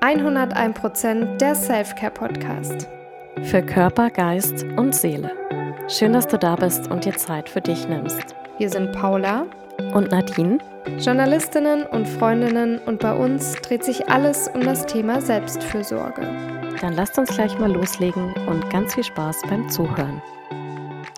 [0.00, 2.88] 101% der Selfcare Podcast.
[3.42, 5.30] Für Körper, Geist und Seele.
[5.88, 8.34] Schön, dass du da bist und dir Zeit für dich nimmst.
[8.56, 9.44] Wir sind Paula
[9.92, 10.56] und Nadine,
[10.98, 16.22] Journalistinnen und Freundinnen und bei uns dreht sich alles um das Thema Selbstfürsorge.
[16.80, 20.22] Dann lasst uns gleich mal loslegen und ganz viel Spaß beim Zuhören.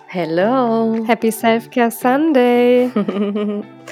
[0.07, 1.05] Hello!
[1.07, 2.91] Happy Selfcare Sunday!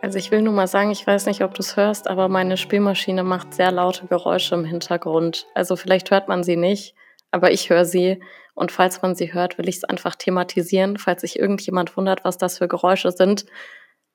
[0.00, 2.56] Also ich will nur mal sagen, ich weiß nicht, ob du es hörst, aber meine
[2.56, 5.46] Spielmaschine macht sehr laute Geräusche im Hintergrund.
[5.54, 6.94] Also vielleicht hört man sie nicht,
[7.30, 8.22] aber ich höre sie.
[8.54, 12.38] Und falls man sie hört, will ich es einfach thematisieren, falls sich irgendjemand wundert, was
[12.38, 13.46] das für Geräusche sind.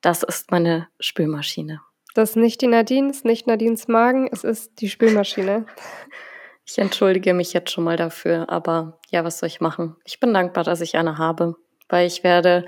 [0.00, 1.80] Das ist meine Spülmaschine.
[2.14, 5.66] Das ist nicht die Nadine, ist nicht Nadines Magen, es ist die Spülmaschine.
[6.66, 9.96] Ich entschuldige mich jetzt schon mal dafür, aber ja, was soll ich machen?
[10.04, 11.56] Ich bin dankbar, dass ich eine habe,
[11.88, 12.64] weil ich werde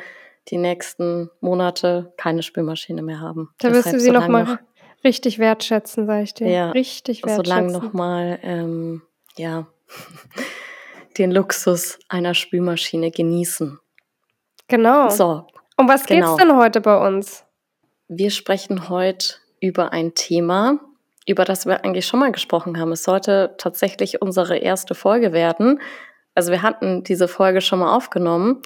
[0.48, 3.50] die nächsten Monate keine Spülmaschine mehr haben.
[3.58, 4.58] Da wirst du sie noch mal noch,
[5.04, 6.48] richtig wertschätzen, sag ich dir.
[6.48, 7.44] Ja, richtig wertschätzen.
[7.44, 9.02] Solange noch mal, ähm,
[9.36, 9.66] ja,
[11.18, 13.78] den Luxus einer Spülmaschine genießen.
[14.68, 15.08] Genau.
[15.10, 15.46] So.
[15.76, 16.36] Um was genau.
[16.36, 17.44] geht's denn heute bei uns?
[18.08, 20.78] Wir sprechen heute über ein Thema,
[21.26, 22.92] über das wir eigentlich schon mal gesprochen haben.
[22.92, 25.80] Es sollte tatsächlich unsere erste Folge werden.
[26.34, 28.62] Also wir hatten diese Folge schon mal aufgenommen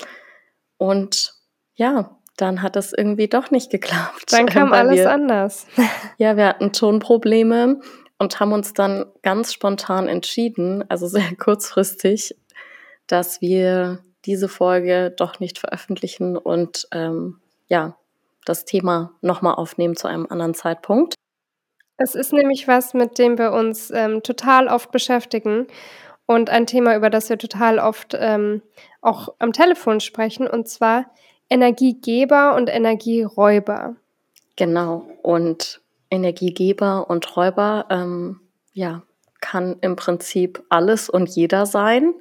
[0.77, 1.40] und
[1.81, 4.33] ja, dann hat das irgendwie doch nicht geklappt.
[4.33, 5.67] Dann kam alles wir, anders.
[6.19, 7.81] ja, wir hatten Tonprobleme
[8.19, 12.37] und haben uns dann ganz spontan entschieden, also sehr kurzfristig,
[13.07, 17.97] dass wir diese Folge doch nicht veröffentlichen und ähm, ja,
[18.45, 21.15] das Thema nochmal aufnehmen zu einem anderen Zeitpunkt.
[21.97, 25.67] Es ist nämlich was, mit dem wir uns ähm, total oft beschäftigen
[26.27, 28.61] und ein Thema, über das wir total oft ähm,
[29.01, 31.07] auch am Telefon sprechen, und zwar
[31.51, 33.97] Energiegeber und Energieräuber.
[34.57, 35.07] Genau.
[35.23, 38.41] Und Energiegeber und Räuber, ähm,
[38.73, 39.03] ja,
[39.41, 42.15] kann im Prinzip alles und jeder sein.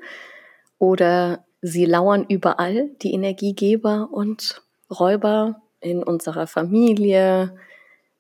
[0.78, 7.56] Oder sie lauern überall, die Energiegeber und Räuber in unserer Familie,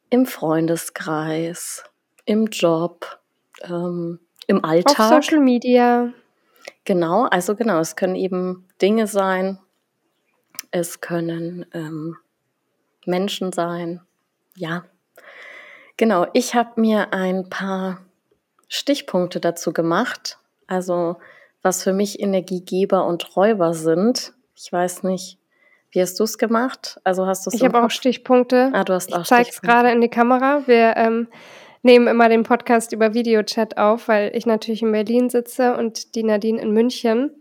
[0.10, 1.84] im Freundeskreis,
[2.26, 3.20] im Job,
[3.64, 5.00] ähm, im Alltag.
[5.00, 6.14] Auf Social Media.
[6.86, 9.60] Genau, also genau, es können eben Dinge sein,
[10.72, 12.18] es können ähm,
[13.06, 14.02] Menschen sein.
[14.56, 14.86] Ja,
[15.98, 16.28] genau.
[16.34, 18.00] Ich habe mir ein paar
[18.68, 20.38] Stichpunkte dazu gemacht.
[20.68, 21.18] Also
[21.62, 24.34] was für mich Energiegeber und Räuber sind.
[24.56, 25.38] Ich weiß nicht,
[25.92, 27.00] wie hast du es gemacht?
[27.04, 28.70] Also hast du Ich habe auch Stichpunkte.
[28.74, 30.64] Ah, du hast auch ich zeige es gerade in die Kamera.
[30.68, 31.28] Wir ähm,
[31.82, 36.24] nehmen immer den Podcast über Videochat auf, weil ich natürlich in Berlin sitze und die
[36.24, 37.32] Nadine in München.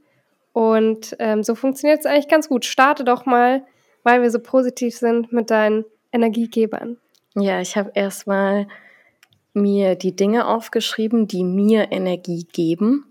[0.53, 2.65] Und ähm, so funktioniert es eigentlich ganz gut.
[2.65, 3.65] Starte doch mal,
[4.03, 6.97] weil wir so positiv sind, mit deinen Energiegebern.
[7.35, 8.67] Ja, ich habe erstmal
[9.53, 13.05] mir die Dinge aufgeschrieben, die mir Energie geben.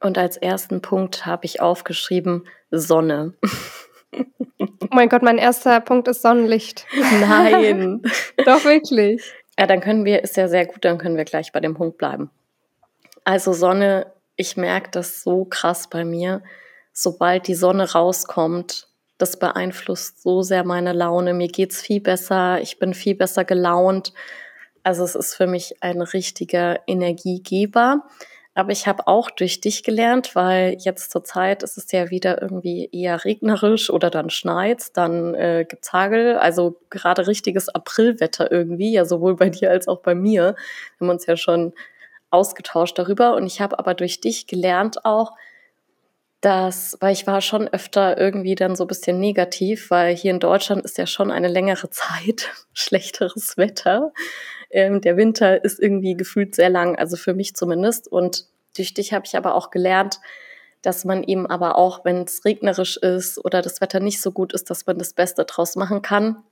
[0.00, 3.34] Und als ersten Punkt habe ich aufgeschrieben Sonne.
[4.12, 6.86] Oh mein Gott, mein erster Punkt ist Sonnenlicht.
[7.20, 8.02] Nein.
[8.44, 9.32] Doch wirklich.
[9.58, 11.98] Ja, dann können wir, ist ja sehr gut, dann können wir gleich bei dem Punkt
[11.98, 12.30] bleiben.
[13.24, 16.42] Also Sonne ich merke das so krass bei mir.
[16.92, 21.32] Sobald die Sonne rauskommt, das beeinflusst so sehr meine Laune.
[21.32, 24.12] Mir geht's viel besser, ich bin viel besser gelaunt.
[24.82, 28.02] Also es ist für mich ein richtiger Energiegeber.
[28.54, 32.42] Aber ich habe auch durch dich gelernt, weil jetzt zur Zeit ist es ja wieder
[32.42, 36.36] irgendwie eher regnerisch oder dann schneit's, dann äh, gibt's Hagel.
[36.36, 40.56] Also gerade richtiges Aprilwetter irgendwie, ja sowohl bei dir als auch bei mir.
[40.98, 41.72] Wir haben uns ja schon
[42.32, 43.34] ausgetauscht darüber.
[43.34, 45.32] Und ich habe aber durch dich gelernt auch,
[46.42, 50.40] dass, weil ich war schon öfter irgendwie dann so ein bisschen negativ, weil hier in
[50.40, 54.12] Deutschland ist ja schon eine längere Zeit schlechteres Wetter.
[54.70, 58.10] Ähm, der Winter ist irgendwie gefühlt sehr lang, also für mich zumindest.
[58.10, 60.18] Und durch dich habe ich aber auch gelernt,
[60.82, 64.52] dass man eben aber auch, wenn es regnerisch ist oder das Wetter nicht so gut
[64.52, 66.42] ist, dass man das Beste draus machen kann.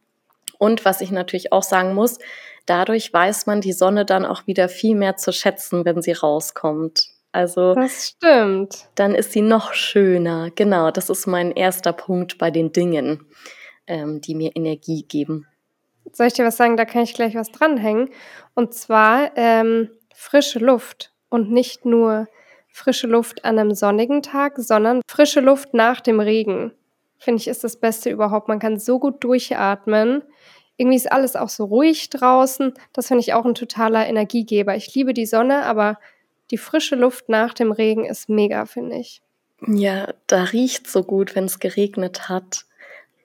[0.61, 2.19] Und was ich natürlich auch sagen muss,
[2.67, 7.09] dadurch weiß man die Sonne dann auch wieder viel mehr zu schätzen, wenn sie rauskommt.
[7.33, 8.91] Also das stimmt.
[8.95, 10.51] Dann ist sie noch schöner.
[10.55, 13.25] Genau, das ist mein erster Punkt bei den Dingen,
[13.87, 15.47] ähm, die mir Energie geben.
[16.13, 16.77] Soll ich dir was sagen?
[16.77, 18.11] Da kann ich gleich was dranhängen.
[18.55, 22.29] Und zwar ähm, frische Luft und nicht nur
[22.69, 26.75] frische Luft an einem sonnigen Tag, sondern frische Luft nach dem Regen
[27.21, 28.49] finde ich, ist das Beste überhaupt.
[28.49, 30.23] Man kann so gut durchatmen.
[30.81, 32.73] Irgendwie ist alles auch so ruhig draußen.
[32.95, 34.75] Das finde ich auch ein totaler Energiegeber.
[34.77, 35.99] Ich liebe die Sonne, aber
[36.51, 39.21] die frische Luft nach dem Regen ist mega, finde ich.
[39.67, 42.65] Ja, da riecht so gut, wenn es geregnet hat.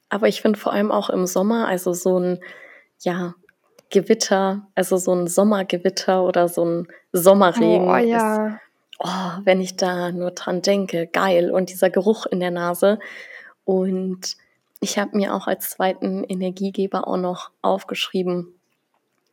[0.09, 2.41] Aber ich finde vor allem auch im Sommer, also so ein,
[2.99, 3.35] ja,
[3.89, 7.87] Gewitter, also so ein Sommergewitter oder so ein Sommerregen.
[7.87, 8.47] Oh ja.
[8.47, 8.55] Ist,
[8.99, 11.51] oh, wenn ich da nur dran denke, geil.
[11.51, 12.99] Und dieser Geruch in der Nase.
[13.63, 14.35] Und
[14.85, 18.53] ich habe mir auch als zweiten Energiegeber auch noch aufgeschrieben,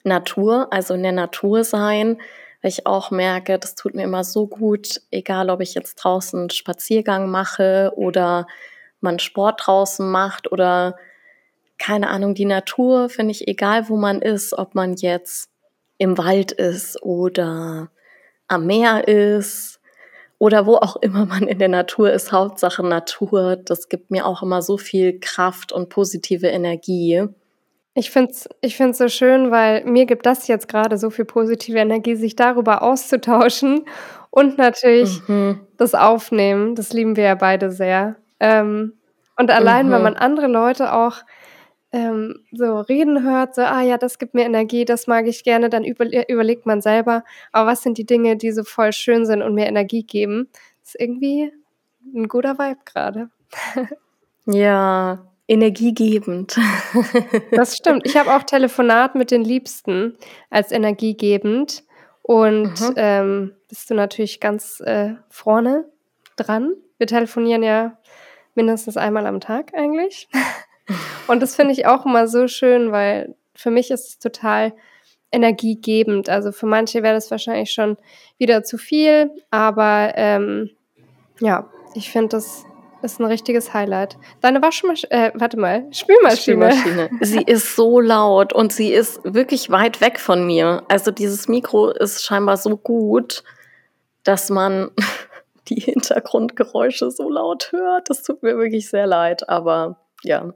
[0.03, 2.17] Natur, also in der Natur sein,
[2.63, 6.41] weil ich auch merke, das tut mir immer so gut, egal ob ich jetzt draußen
[6.41, 8.47] einen Spaziergang mache oder
[9.03, 10.97] man Sport draußen macht oder
[11.79, 15.51] keine Ahnung, die Natur finde ich egal, wo man ist, ob man jetzt
[15.99, 17.91] im Wald ist oder
[18.49, 19.82] am Meer ist
[20.43, 24.43] oder wo auch immer man in der Natur ist, Hauptsache Natur, das gibt mir auch
[24.43, 27.29] immer so viel Kraft und positive Energie.
[27.95, 31.27] Ich finde es ich find's so schön, weil mir gibt das jetzt gerade so viel
[31.27, 33.85] positive Energie, sich darüber auszutauschen
[34.31, 35.61] und natürlich mhm.
[35.77, 36.75] das Aufnehmen.
[36.75, 38.17] Das lieben wir ja beide sehr.
[38.41, 38.95] Ähm,
[39.37, 39.93] und allein, mhm.
[39.93, 41.19] wenn man andere Leute auch
[41.93, 45.69] ähm, so reden hört, so, ah ja, das gibt mir Energie, das mag ich gerne,
[45.69, 47.23] dann über, überlegt man selber,
[47.53, 50.49] aber was sind die Dinge, die so voll schön sind und mir Energie geben?
[50.81, 51.53] Das ist irgendwie
[52.15, 53.31] ein guter Vibe gerade.
[54.47, 56.57] ja, energiegebend.
[57.53, 58.07] das stimmt.
[58.07, 60.17] Ich habe auch Telefonat mit den Liebsten
[60.49, 61.85] als energiegebend
[62.23, 62.95] und mhm.
[62.97, 65.85] ähm, bist du natürlich ganz äh, vorne
[66.37, 66.75] dran.
[66.97, 67.99] Wir telefonieren ja
[68.55, 70.29] mindestens einmal am Tag eigentlich.
[71.29, 74.73] Und das finde ich auch immer so schön, weil für mich ist es total
[75.31, 76.29] energiegebend.
[76.29, 77.97] Also für manche wäre das wahrscheinlich schon
[78.39, 80.71] wieder zu viel, aber ähm,
[81.41, 82.65] ja, ich finde, das
[83.03, 84.17] ist ein richtiges Highlight.
[84.41, 86.73] Deine Waschmaschine, äh, warte mal, Spülmaschine.
[86.73, 87.11] Spülmaschine.
[87.21, 90.85] Sie ist so laut und sie ist wirklich weit weg von mir.
[90.89, 93.43] Also dieses Mikro ist scheinbar so gut,
[94.23, 94.91] dass man
[95.69, 98.09] die Hintergrundgeräusche so laut hört.
[98.09, 100.55] Das tut mir wirklich sehr leid, aber ja,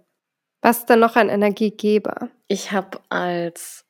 [0.67, 2.29] was ist denn noch ein Energiegeber?
[2.49, 3.85] Ich habe als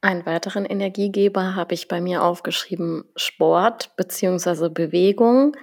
[0.00, 4.68] einen weiteren Energiegeber habe ich bei mir aufgeschrieben Sport bzw.
[4.68, 5.56] Bewegung,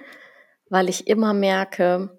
[0.68, 2.10] weil ich immer merke,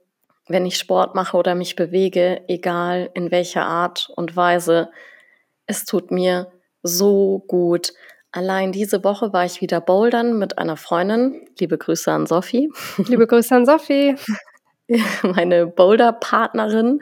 [0.47, 4.89] wenn ich Sport mache oder mich bewege, egal in welcher Art und Weise,
[5.67, 6.51] es tut mir
[6.81, 7.93] so gut.
[8.31, 11.47] Allein diese Woche war ich wieder bouldern mit einer Freundin.
[11.59, 12.71] Liebe Grüße an Sophie.
[12.97, 14.15] Liebe Grüße an Sophie.
[15.21, 16.99] Meine Boulder-Partnerin.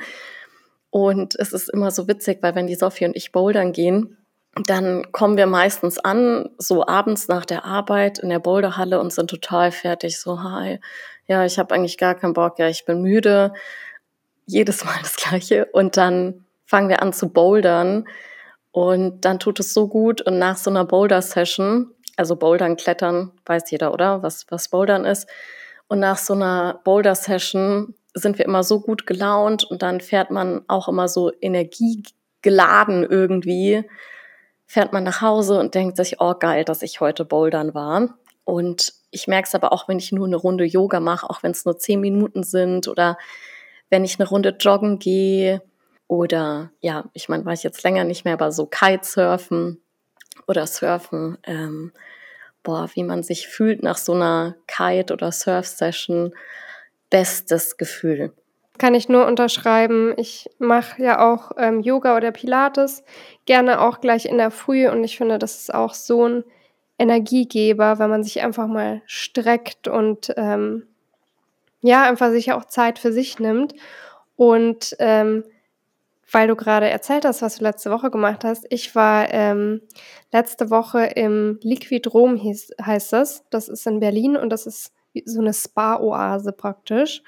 [0.97, 4.17] Und es ist immer so witzig, weil wenn die Sophie und ich bouldern gehen,
[4.65, 9.29] dann kommen wir meistens an, so abends nach der Arbeit in der Boulderhalle und sind
[9.29, 10.19] total fertig.
[10.19, 10.79] So, hi,
[11.27, 13.53] ja, ich habe eigentlich gar keinen Bock, ja, ich bin müde.
[14.47, 15.67] Jedes Mal das Gleiche.
[15.71, 18.07] Und dann fangen wir an zu bouldern.
[18.71, 20.21] Und dann tut es so gut.
[20.21, 24.23] Und nach so einer Boulder-Session, also Bouldern, Klettern, weiß jeder, oder?
[24.23, 25.29] Was, was Bouldern ist.
[25.89, 30.61] Und nach so einer Boulder-Session sind wir immer so gut gelaunt und dann fährt man
[30.67, 33.83] auch immer so energiegeladen irgendwie,
[34.65, 38.17] fährt man nach Hause und denkt sich, oh geil, dass ich heute bouldern war.
[38.43, 41.51] Und ich merke es aber auch, wenn ich nur eine Runde Yoga mache, auch wenn
[41.51, 43.17] es nur zehn Minuten sind oder
[43.89, 45.61] wenn ich eine Runde joggen gehe
[46.07, 49.81] oder ja, ich meine, war ich jetzt länger nicht mehr, aber so Kitesurfen
[50.47, 51.91] oder Surfen, ähm,
[52.63, 56.33] boah, wie man sich fühlt nach so einer Kite- oder Surf-Session
[57.09, 58.33] bestes Gefühl.
[58.77, 60.13] Kann ich nur unterschreiben.
[60.17, 63.03] Ich mache ja auch ähm, Yoga oder Pilates,
[63.45, 66.43] gerne auch gleich in der Früh und ich finde, das ist auch so ein
[66.99, 70.87] Energiegeber, wenn man sich einfach mal streckt und ähm,
[71.81, 73.73] ja, einfach sich auch Zeit für sich nimmt.
[74.35, 75.43] Und ähm,
[76.31, 79.81] weil du gerade erzählt hast, was du letzte Woche gemacht hast, ich war ähm,
[80.31, 83.45] letzte Woche im Liquid Rom, hieß, heißt das.
[83.49, 84.91] Das ist in Berlin und das ist
[85.25, 87.23] so eine Spa-Oase praktisch.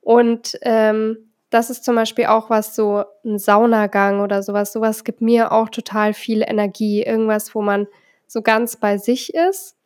[0.00, 4.72] Und ähm, das ist zum Beispiel auch was, so ein Saunagang oder sowas.
[4.72, 7.02] Sowas gibt mir auch total viel Energie.
[7.02, 7.86] Irgendwas, wo man
[8.26, 9.76] so ganz bei sich ist.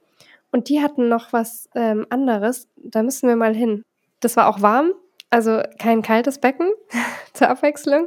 [0.51, 2.69] Und die hatten noch was ähm, anderes.
[2.77, 3.83] Da müssen wir mal hin.
[4.21, 4.93] Das war auch warm,
[5.31, 6.71] also kein kaltes Becken
[7.35, 8.07] zur Abwechslung.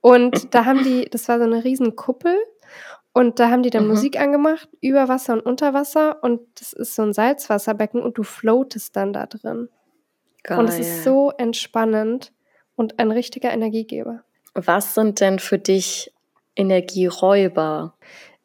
[0.00, 2.36] Und da haben die, das war so eine riesen Kuppel
[3.14, 3.90] und da haben die dann mhm.
[3.90, 6.22] Musik angemacht, über Wasser und unter Wasser.
[6.22, 9.68] Und das ist so ein Salzwasserbecken und du floatest dann da drin.
[10.42, 10.58] Geil.
[10.58, 12.32] Und es ist so entspannend
[12.74, 14.24] und ein richtiger Energiegeber.
[14.54, 16.12] Was sind denn für dich
[16.56, 17.94] Energieräuber?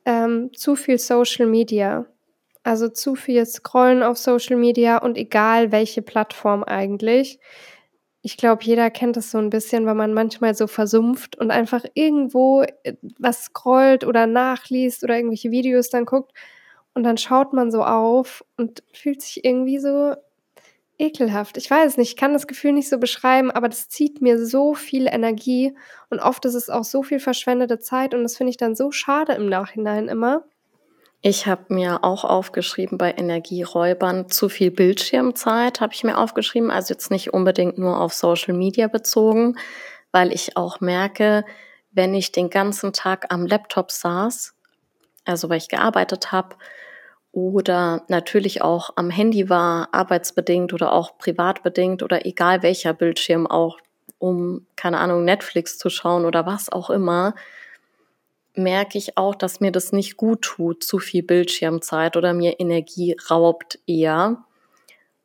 [0.06, 2.06] Ähm, zu viel Social Media.
[2.62, 7.40] Also zu viel Scrollen auf Social Media und egal welche Plattform eigentlich
[8.22, 11.86] ich glaube, jeder kennt das so ein bisschen, weil man manchmal so versumpft und einfach
[11.94, 16.34] irgendwo äh, was scrollt oder nachliest oder irgendwelche Videos dann guckt
[16.94, 20.16] und dann schaut man so auf und fühlt sich irgendwie so
[20.98, 21.58] ekelhaft.
[21.58, 24.74] Ich weiß nicht, ich kann das Gefühl nicht so beschreiben, aber das zieht mir so
[24.76, 25.74] viel Energie
[26.10, 28.92] und oft ist es auch so viel verschwendete Zeit und das finde ich dann so
[28.92, 30.44] schade im Nachhinein immer.
[31.22, 36.72] Ich habe mir auch aufgeschrieben bei Energieräubern zu viel Bildschirmzeit, habe ich mir aufgeschrieben.
[36.72, 39.58] Also jetzt nicht unbedingt nur auf Social Media bezogen,
[40.14, 41.44] weil ich auch merke,
[41.92, 44.56] wenn ich den ganzen Tag am Laptop saß,
[45.26, 46.56] also weil ich gearbeitet habe,
[47.32, 53.78] oder natürlich auch am Handy war, arbeitsbedingt oder auch privatbedingt oder egal welcher Bildschirm auch,
[54.18, 57.36] um, keine Ahnung, Netflix zu schauen oder was auch immer,
[58.60, 63.16] merke ich auch, dass mir das nicht gut tut, zu viel Bildschirmzeit oder mir Energie
[63.30, 64.44] raubt eher.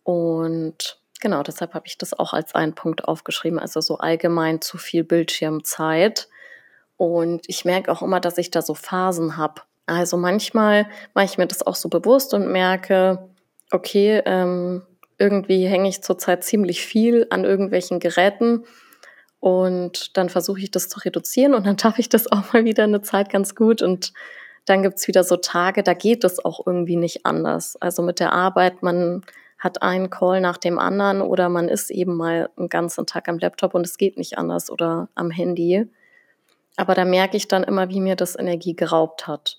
[0.03, 4.79] Und genau, deshalb habe ich das auch als einen Punkt aufgeschrieben, also so allgemein zu
[4.79, 6.29] viel Bildschirmzeit.
[6.97, 9.63] Und ich merke auch immer, dass ich da so Phasen habe.
[9.87, 13.29] Also manchmal mache ich mir das auch so bewusst und merke,
[13.71, 14.83] okay, ähm,
[15.19, 18.65] irgendwie hänge ich zurzeit ziemlich viel an irgendwelchen Geräten
[19.45, 22.85] und dann versuche ich das zu reduzieren und dann darf ich das auch mal wieder
[22.85, 23.83] eine Zeit ganz gut.
[23.83, 24.15] Und
[24.65, 27.77] dann gibt's wieder so Tage, da geht es auch irgendwie nicht anders.
[27.77, 29.21] Also mit der Arbeit, man
[29.59, 33.39] hat einen Call nach dem anderen oder man ist eben mal einen ganzen Tag am
[33.39, 35.91] Laptop und es geht nicht anders oder am Handy.
[36.77, 39.59] Aber da merke ich dann immer, wie mir das Energie geraubt hat.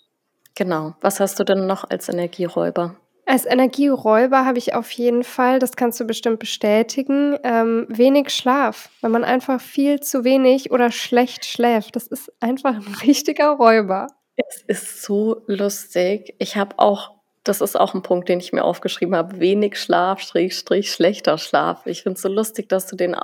[0.56, 0.96] Genau.
[1.02, 2.96] Was hast du denn noch als Energieräuber?
[3.28, 8.90] Als Energieräuber habe ich auf jeden Fall, das kannst du bestimmt bestätigen, ähm, wenig Schlaf.
[9.02, 11.96] Wenn man einfach viel zu wenig oder schlecht schläft.
[11.96, 14.08] Das ist einfach ein richtiger Räuber.
[14.36, 16.36] Es ist so lustig.
[16.38, 17.12] Ich habe auch,
[17.44, 21.40] das ist auch ein Punkt, den ich mir aufgeschrieben habe, wenig Schlaf, Strich, Strich, schlechter
[21.40, 21.88] Schlaf.
[21.88, 23.16] Ich finde es so lustig, dass du den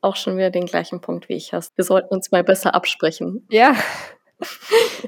[0.00, 1.76] auch schon wieder den gleichen Punkt wie ich hast.
[1.76, 3.46] Wir sollten uns mal besser absprechen.
[3.50, 3.74] Ja.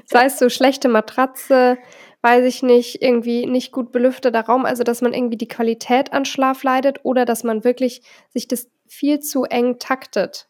[0.09, 1.77] Das heißt, so schlechte Matratze,
[2.21, 6.25] weiß ich nicht, irgendwie nicht gut belüfteter Raum, also dass man irgendwie die Qualität an
[6.25, 10.47] Schlaf leidet oder dass man wirklich sich das viel zu eng taktet,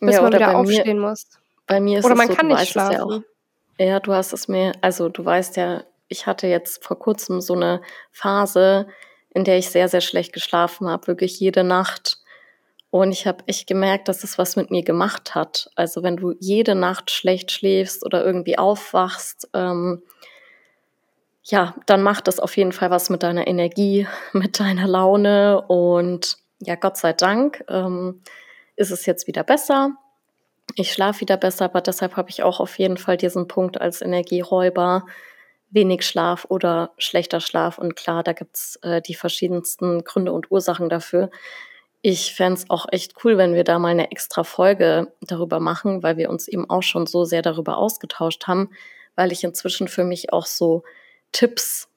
[0.00, 1.26] bis ja, man wieder aufstehen mir, muss.
[1.66, 3.24] Bei mir ist oder es man so, kann nicht schlafen.
[3.78, 7.40] Ja, ja, du hast es mir, also du weißt ja, ich hatte jetzt vor kurzem
[7.40, 8.88] so eine Phase,
[9.30, 12.18] in der ich sehr, sehr schlecht geschlafen habe, wirklich jede Nacht.
[12.90, 15.70] Und ich habe echt gemerkt, dass es was mit mir gemacht hat.
[15.76, 20.02] Also wenn du jede Nacht schlecht schläfst oder irgendwie aufwachst, ähm,
[21.50, 26.38] ja, dann macht das auf jeden Fall was mit deiner Energie, mit deiner Laune und
[26.60, 28.22] ja, Gott sei Dank ähm,
[28.76, 29.92] ist es jetzt wieder besser.
[30.74, 34.02] Ich schlafe wieder besser, aber deshalb habe ich auch auf jeden Fall diesen Punkt als
[34.02, 35.06] Energieräuber,
[35.70, 37.78] wenig Schlaf oder schlechter Schlaf.
[37.78, 41.30] Und klar, da gibt's äh, die verschiedensten Gründe und Ursachen dafür.
[42.02, 46.16] Ich fände auch echt cool, wenn wir da mal eine extra Folge darüber machen, weil
[46.16, 48.70] wir uns eben auch schon so sehr darüber ausgetauscht haben,
[49.14, 50.82] weil ich inzwischen für mich auch so
[51.32, 51.88] Tipps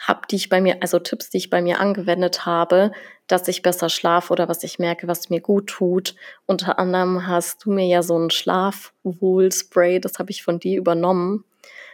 [0.00, 2.92] habe, die ich bei mir, also Tipps, die ich bei mir angewendet habe,
[3.26, 6.14] dass ich besser schlafe oder was ich merke, was mir gut tut.
[6.46, 11.44] Unter anderem hast du mir ja so ein Schlafwohlspray, das habe ich von dir übernommen.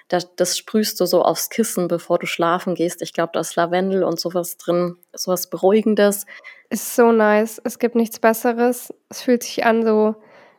[0.09, 3.01] Das, das sprühst du so aufs Kissen, bevor du schlafen gehst.
[3.01, 6.27] Ich glaube, da ist Lavendel und sowas drin, sowas Beruhigendes.
[6.69, 7.61] Ist so nice.
[7.65, 8.93] Es gibt nichts Besseres.
[9.09, 10.17] Es fühlt sich an so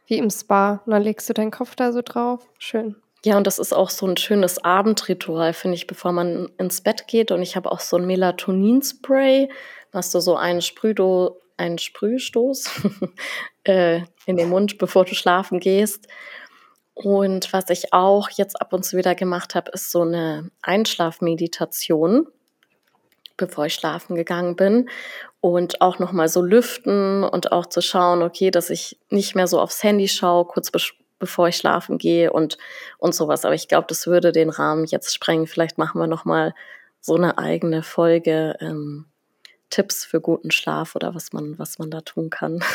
[0.08, 0.82] wie im Spa.
[0.86, 2.50] Und dann legst du deinen Kopf da so drauf.
[2.58, 2.96] Schön.
[3.26, 7.08] Ja, und das ist auch so ein schönes Abendritual, finde ich, bevor man ins Bett
[7.08, 7.32] geht.
[7.32, 9.48] Und ich habe auch so ein Melatonin-Spray.
[9.92, 12.82] Da hast du so einen Sprühdo, einen Sprühstoß
[13.64, 16.08] äh, in den Mund, bevor du schlafen gehst.
[16.96, 22.28] Und was ich auch jetzt ab und zu wieder gemacht habe, ist so eine Einschlafmeditation,
[23.38, 24.90] bevor ich schlafen gegangen bin.
[25.40, 29.62] Und auch nochmal so lüften und auch zu schauen, okay, dass ich nicht mehr so
[29.62, 30.72] aufs Handy schaue, kurz
[31.20, 32.58] bevor ich schlafen gehe und,
[32.98, 33.46] und sowas.
[33.46, 35.48] Aber ich glaube, das würde den Rahmen jetzt sprengen.
[35.48, 36.54] Vielleicht machen wir nochmal
[37.00, 39.06] so eine eigene Folge ähm,
[39.70, 42.64] Tipps für guten Schlaf oder was man, was man da tun kann.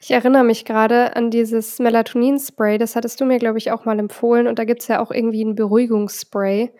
[0.00, 3.98] Ich erinnere mich gerade an dieses Melatonin-Spray, das hattest du mir, glaube ich, auch mal
[3.98, 4.46] empfohlen.
[4.46, 6.70] Und da gibt es ja auch irgendwie ein Beruhigungsspray.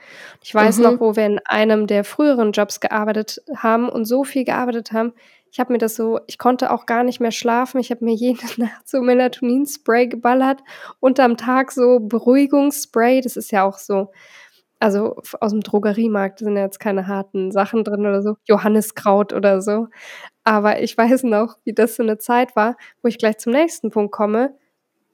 [0.42, 0.82] Ich weiß mhm.
[0.82, 5.14] noch, wo wir in einem der früheren Jobs gearbeitet haben und so viel gearbeitet haben.
[5.54, 7.78] Ich habe mir das so, ich konnte auch gar nicht mehr schlafen.
[7.78, 10.61] Ich habe mir jede Nacht so Melatonin-Spray geballert
[10.99, 13.20] und am Tag so Beruhigungsspray.
[13.20, 14.11] Das ist ja auch so,
[14.80, 18.34] also aus dem Drogeriemarkt sind ja jetzt keine harten Sachen drin oder so.
[18.46, 19.87] Johanniskraut oder so.
[20.42, 23.92] Aber ich weiß noch, wie das so eine Zeit war, wo ich gleich zum nächsten
[23.92, 24.56] Punkt komme.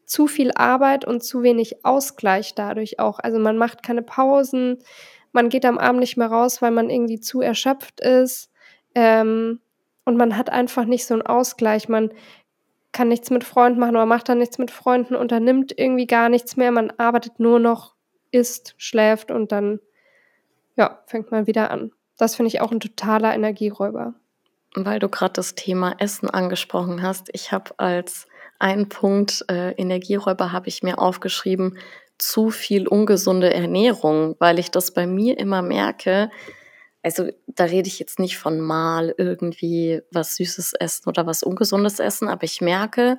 [0.06, 3.18] Zu viel Arbeit und zu wenig Ausgleich dadurch auch.
[3.18, 4.78] Also man macht keine Pausen,
[5.32, 8.50] man geht am Abend nicht mehr raus, weil man irgendwie zu erschöpft ist.
[8.94, 9.60] Ähm,
[10.10, 11.88] und man hat einfach nicht so einen Ausgleich.
[11.88, 12.10] Man
[12.90, 16.56] kann nichts mit Freunden machen oder macht dann nichts mit Freunden, unternimmt irgendwie gar nichts
[16.56, 16.72] mehr.
[16.72, 17.94] Man arbeitet nur noch,
[18.32, 19.78] isst, schläft und dann,
[20.76, 21.92] ja, fängt man wieder an.
[22.18, 24.14] Das finde ich auch ein totaler Energieräuber.
[24.74, 27.28] weil du gerade das Thema Essen angesprochen hast.
[27.32, 28.26] Ich habe als
[28.58, 31.78] einen Punkt äh, Energieräuber habe ich mir aufgeschrieben,
[32.18, 36.30] zu viel ungesunde Ernährung, weil ich das bei mir immer merke.
[37.02, 41.98] Also da rede ich jetzt nicht von mal irgendwie was Süßes essen oder was Ungesundes
[41.98, 43.16] essen, aber ich merke,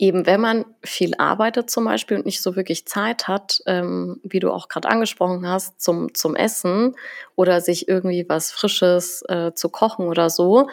[0.00, 4.40] eben wenn man viel arbeitet zum Beispiel und nicht so wirklich Zeit hat, ähm, wie
[4.40, 6.96] du auch gerade angesprochen hast, zum, zum Essen
[7.36, 10.68] oder sich irgendwie was Frisches äh, zu kochen oder so,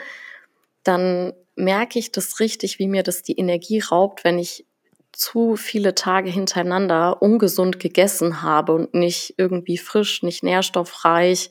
[0.84, 4.66] dann merke ich das richtig, wie mir das die Energie raubt, wenn ich
[5.12, 11.50] zu viele Tage hintereinander ungesund gegessen habe und nicht irgendwie frisch, nicht nährstoffreich.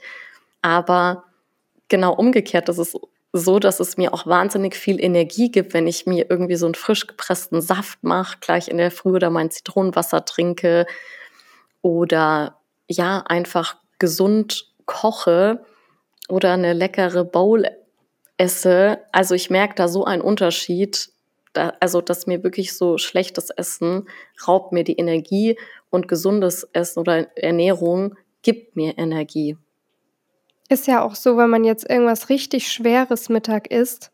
[0.67, 1.23] Aber
[1.87, 2.99] genau umgekehrt, ist
[3.33, 6.75] so, dass es mir auch wahnsinnig viel Energie gibt, wenn ich mir irgendwie so einen
[6.75, 10.87] frisch gepressten Saft mache, gleich in der Früh oder mein Zitronenwasser trinke
[11.83, 12.59] oder
[12.89, 15.65] ja, einfach gesund koche
[16.29, 17.65] oder eine leckere Bowl
[18.37, 18.99] esse.
[19.13, 21.11] Also ich merke da so einen Unterschied,
[21.53, 24.09] da, also dass mir wirklich so schlechtes Essen
[24.49, 25.57] raubt mir die Energie
[25.91, 29.57] und gesundes Essen oder Ernährung gibt mir Energie.
[30.69, 34.13] Ist ja auch so, wenn man jetzt irgendwas richtig Schweres Mittag isst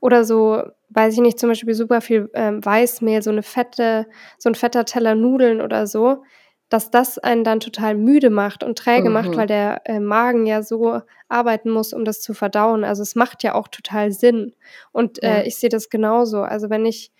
[0.00, 4.06] oder so, weiß ich nicht, zum Beispiel super viel ähm, Weißmehl, so eine fette,
[4.38, 6.22] so ein fetter Teller Nudeln oder so,
[6.68, 9.14] dass das einen dann total müde macht und träge mhm.
[9.14, 12.84] macht, weil der äh, Magen ja so arbeiten muss, um das zu verdauen.
[12.84, 14.54] Also es macht ja auch total Sinn.
[14.92, 16.42] Und äh, ich sehe das genauso.
[16.42, 17.12] Also wenn ich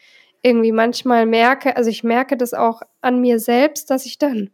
[0.42, 4.50] irgendwie manchmal merke, also ich merke das auch an mir selbst, dass ich dann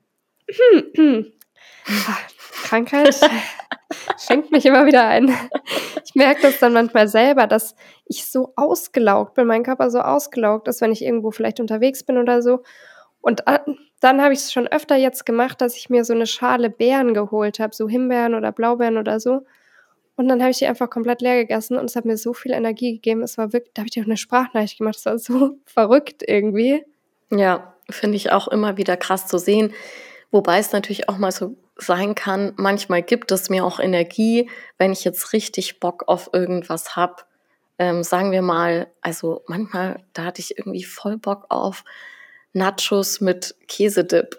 [1.87, 2.17] ah,
[2.65, 3.21] Krankheit
[4.19, 5.35] schenkt mich immer wieder ein.
[6.05, 7.75] Ich merke das dann manchmal selber, dass
[8.07, 12.19] ich so ausgelaugt bin, mein Körper so ausgelaugt ist, wenn ich irgendwo vielleicht unterwegs bin
[12.19, 12.63] oder so.
[13.21, 13.43] Und
[14.01, 17.13] dann habe ich es schon öfter jetzt gemacht, dass ich mir so eine Schale Beeren
[17.15, 19.43] geholt habe, so Himbeeren oder Blaubeeren oder so.
[20.17, 22.53] Und dann habe ich die einfach komplett leer gegessen und es hat mir so viel
[22.53, 23.23] Energie gegeben.
[23.23, 24.97] Es war wirklich, da habe ich auch eine Sprachnachricht gemacht.
[24.97, 26.85] Es war so verrückt irgendwie.
[27.31, 29.75] Ja, finde ich auch immer wieder krass zu sehen.
[30.31, 34.93] Wobei es natürlich auch mal so sein kann, manchmal gibt es mir auch Energie, wenn
[34.93, 37.17] ich jetzt richtig Bock auf irgendwas habe.
[37.79, 41.85] Ähm, sagen wir mal, also manchmal, da hatte ich irgendwie voll Bock auf
[42.55, 44.37] Nachos mit Käsedip.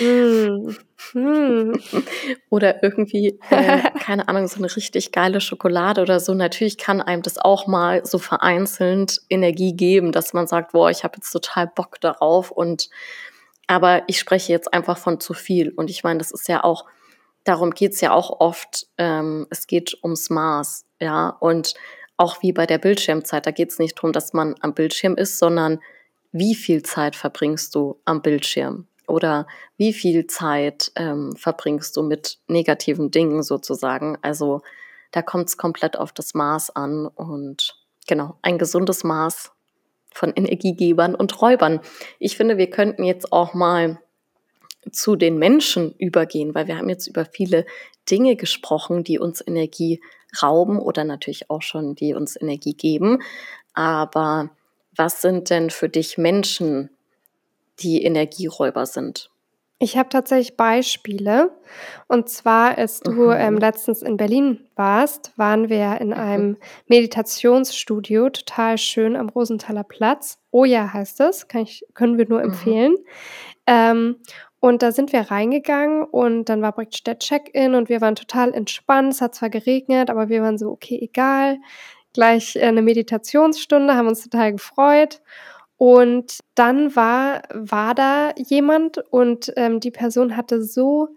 [0.00, 0.70] Mm.
[1.14, 1.72] Mm.
[2.50, 6.34] oder irgendwie, äh, keine Ahnung, so eine richtig geile Schokolade oder so.
[6.34, 11.04] Natürlich kann einem das auch mal so vereinzelt Energie geben, dass man sagt, boah, ich
[11.04, 12.50] habe jetzt total Bock darauf.
[12.50, 12.88] Und
[13.66, 15.70] aber ich spreche jetzt einfach von zu viel.
[15.70, 16.86] Und ich meine, das ist ja auch,
[17.44, 21.28] darum geht's ja auch oft, ähm, es geht ums Maß, ja.
[21.28, 21.74] Und
[22.16, 25.80] auch wie bei der Bildschirmzeit, da geht's nicht darum, dass man am Bildschirm ist, sondern
[26.30, 29.46] wie viel Zeit verbringst du am Bildschirm oder
[29.76, 34.16] wie viel Zeit ähm, verbringst du mit negativen Dingen sozusagen.
[34.22, 34.62] Also
[35.10, 39.52] da kommt es komplett auf das Maß an und genau, ein gesundes Maß
[40.12, 41.80] von Energiegebern und Räubern.
[42.18, 43.98] Ich finde, wir könnten jetzt auch mal
[44.90, 47.66] zu den Menschen übergehen, weil wir haben jetzt über viele
[48.10, 50.00] Dinge gesprochen, die uns Energie
[50.42, 53.22] rauben oder natürlich auch schon, die uns Energie geben.
[53.74, 54.50] Aber
[54.96, 56.90] was sind denn für dich Menschen,
[57.80, 59.30] die Energieräuber sind?
[59.82, 61.50] Ich habe tatsächlich Beispiele.
[62.06, 63.36] Und zwar, als du mhm.
[63.36, 66.14] ähm, letztens in Berlin warst, waren wir in mhm.
[66.14, 70.38] einem Meditationsstudio, total schön am Rosenthaler Platz.
[70.52, 72.50] Oh ja, heißt es, kann ich, können wir nur mhm.
[72.50, 72.94] empfehlen.
[73.66, 74.20] Ähm,
[74.60, 78.54] und da sind wir reingegangen und dann war praktisch der Check-in und wir waren total
[78.54, 79.14] entspannt.
[79.14, 81.58] Es hat zwar geregnet, aber wir waren so, okay, egal
[82.12, 85.22] gleich äh, eine Meditationsstunde, haben uns total gefreut.
[85.84, 91.08] Und dann war, war da jemand und ähm, die Person hatte so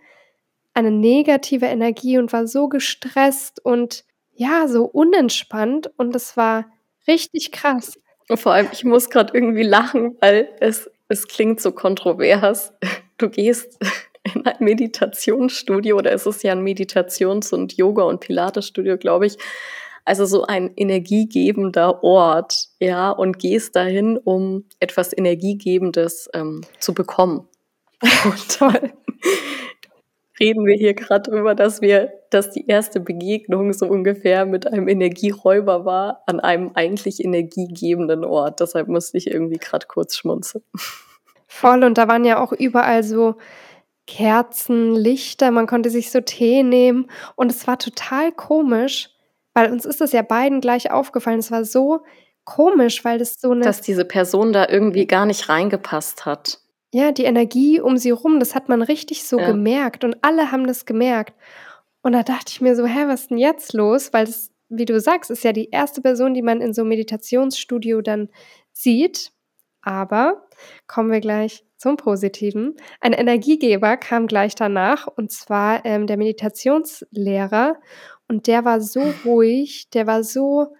[0.74, 6.66] eine negative Energie und war so gestresst und ja, so unentspannt und es war
[7.08, 8.00] richtig krass.
[8.28, 12.74] Und vor allem, ich muss gerade irgendwie lachen, weil es, es klingt so kontrovers.
[13.20, 13.78] Du gehst
[14.34, 19.38] in ein Meditationsstudio oder es ist ja ein Meditations- und Yoga- und Pilatesstudio, glaube ich.
[20.06, 27.48] Also so ein energiegebender Ort, ja, und gehst dahin, um etwas Energiegebendes ähm, zu bekommen.
[28.26, 28.60] Und
[30.40, 34.88] reden wir hier gerade drüber, dass wir, dass die erste Begegnung so ungefähr mit einem
[34.88, 38.60] Energieräuber war an einem eigentlich energiegebenden Ort.
[38.60, 40.64] Deshalb musste ich irgendwie gerade kurz schmunzeln.
[41.48, 43.36] Voll, und da waren ja auch überall so
[44.08, 49.10] Kerzen, Lichter, man konnte sich so Tee nehmen und es war total komisch,
[49.56, 51.40] weil uns ist das ja beiden gleich aufgefallen.
[51.40, 52.02] Es war so
[52.44, 53.62] komisch, weil das so eine.
[53.62, 56.60] Dass diese Person da irgendwie gar nicht reingepasst hat.
[56.94, 59.48] Ja, die Energie um sie rum, das hat man richtig so ja.
[59.48, 61.34] gemerkt und alle haben das gemerkt.
[62.04, 64.14] Und da dachte ich mir so, hä, was ist denn jetzt los?
[64.14, 66.90] Weil das wie du sagst, ist ja die erste Person, die man in so 'nem
[66.90, 68.30] Meditationsstudio dann
[68.72, 69.32] sieht.
[69.82, 70.48] Aber
[70.88, 72.76] kommen wir gleich zum Positiven.
[73.00, 77.76] Ein Energiegeber kam gleich danach und zwar, ähm, der Meditationslehrer
[78.30, 80.74] und der war so ruhig, der war so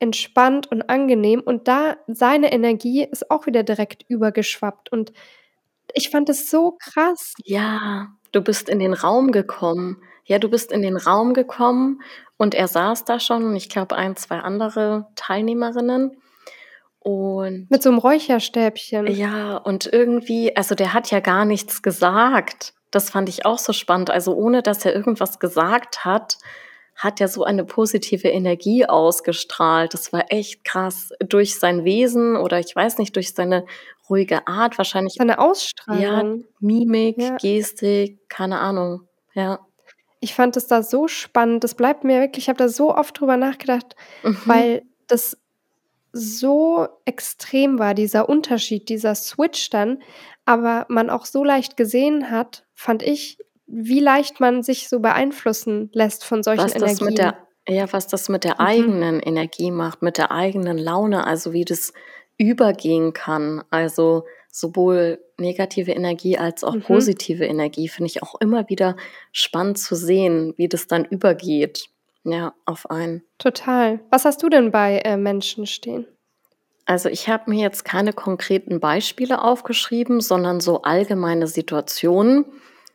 [0.00, 5.12] entspannt und angenehm und da seine Energie ist auch wieder direkt übergeschwappt und
[5.94, 7.34] ich fand es so krass.
[7.44, 10.02] Ja, du bist in den Raum gekommen.
[10.24, 12.02] Ja, du bist in den Raum gekommen
[12.36, 16.16] und er saß da schon und ich glaube ein, 2 andere Teilnehmerinnen
[17.00, 19.06] und Mit so 'nem Räucherstäbchen.
[19.06, 22.74] Ja, und irgendwie also, der hat ja gar nichts gesagt.
[22.90, 24.10] Das fand ich auch so spannend.
[24.10, 26.38] Also, ohne dass er irgendwas gesagt hat,
[27.00, 29.94] hat er so eine positive Energie ausgestrahlt.
[29.94, 31.10] Das war echt krass.
[31.26, 33.64] Durch sein Wesen oder ich weiß nicht, durch seine
[34.10, 36.44] ruhige Art wahrscheinlich Seine ja, Ausstrahlung.
[36.60, 37.36] Mimik, Ja.
[37.36, 39.60] Gestik, keine Ahnung, ja.
[40.20, 41.64] Ich fand das da so spannend.
[41.64, 44.38] Das bleibt mir wirklich ich habe da so oft drüber nachgedacht, Mhm.
[44.44, 45.38] weil das
[46.12, 50.02] so extrem war, dieser Unterschied, dieser Switch dann,
[50.44, 53.38] aber man auch so leicht gesehen hat, fand ich,
[53.72, 57.16] wie leicht man sich so beeinflussen lässt von solchen Was das mit Energien.
[57.16, 58.66] der ja, was das mit der Mhm.
[58.66, 61.92] eigenen Energie macht, mit der eigenen Laune, also, wie das
[62.38, 63.62] übergehen kann.
[63.70, 66.80] Also, sowohl negative Energie als auch Mhm.
[66.82, 68.96] positive Energie finde ich auch immer wieder
[69.30, 71.84] spannend zu sehen, wie das dann übergeht,
[72.24, 73.22] ja, auf einen.
[73.38, 74.00] Total.
[74.10, 76.06] Was hast du denn bei, äh, Menschen stehen?
[76.86, 82.46] Also, ich habe mir jetzt keine konkreten Beispiele aufgeschrieben, sondern so allgemeine Situationen.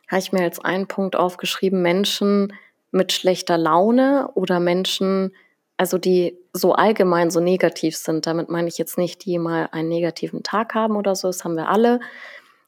[0.10, 2.54] Habe ich mir als einen Punkt aufgeschrieben, Menschen
[2.92, 5.34] mit schlechter Laune oder Menschen,
[5.78, 8.26] also, die so allgemein so negativ sind.
[8.28, 11.56] Damit meine ich jetzt nicht, die mal einen negativen Tag haben oder so, das haben
[11.58, 12.00] wir alle,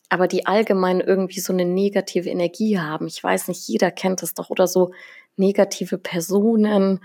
[0.10, 3.08] aber die allgemein irgendwie so 'ne negative Energie haben.
[3.08, 4.94] Ich weiß nicht, jeder kennt das doch oder so
[5.38, 7.02] negative Personen,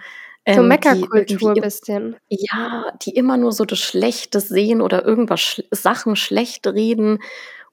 [0.55, 2.17] So ähm, Meckerkultur irgendwie bisschen.
[2.31, 7.21] ja, die immer nur so das Schlechte sehen oder irgendwas sch Sachen schlecht reden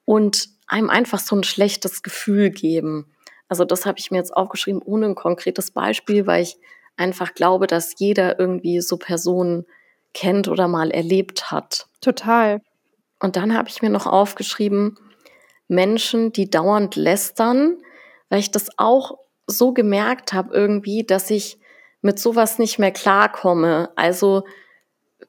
[0.06, 3.08] und einem einfach so 'n schlechtes Gefühl geben.
[3.50, 6.58] Also, das habe ich mir jetzt aufgeschrieben ohne 'n konkretes Beispiel, weil ich
[6.98, 9.66] einfach glaube, dass jeder irgendwie so Personen
[10.14, 11.88] kennt oder mal erlebt hat.
[12.02, 12.62] Total.
[13.22, 14.98] Und dann habe ich mir noch aufgeschrieben,
[15.70, 17.78] Menschen, die dauernd lästern,
[18.30, 21.60] weil ich das auch so gemerkt habe irgendwie, dass ich
[22.02, 23.92] mit so was nicht mehr klarkomme.
[23.98, 24.46] Also,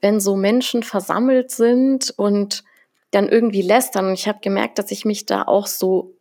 [0.03, 2.65] wenn so Menschen versammelt sind und
[3.11, 4.07] dann irgendwie lästern.
[4.07, 6.17] Und ich habe gemerkt, dass ich mich da auch so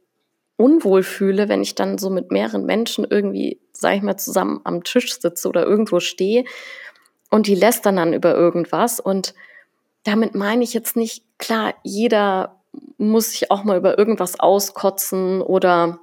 [0.57, 4.83] unwohl fühle, wenn ich dann so mit mehreren Menschen irgendwie, sage ich mal, zusammen am
[4.83, 6.43] Tisch sitze oder irgendwo stehe.
[7.29, 8.99] Und die lästern dann über irgendwas.
[8.99, 9.33] Und
[10.03, 12.61] damit meine ich jetzt nicht klar, jeder
[12.97, 15.99] muss sich auch mal über irgendwas auskotzen oder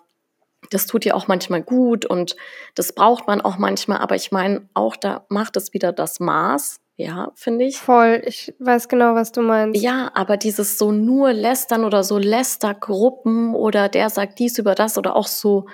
[0.71, 2.37] das tut ja auch manchmal gut und
[2.75, 6.81] das braucht man auch manchmal, aber ich meine auch, da macht es wieder das Maß,
[6.97, 7.77] ja, finde ich.
[7.77, 9.83] Voll, ich weiß genau, was du meinst.
[9.83, 14.97] Ja, aber dieses so nur Lästern oder so Lästergruppen oder der sagt dies über das
[14.99, 15.67] oder auch so